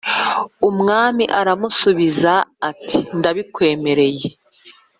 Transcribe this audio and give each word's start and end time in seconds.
Umwami 0.69 1.23
ararnusubiza 1.39 2.33
ati 2.69 2.97
ndabikwemereye 3.17 4.27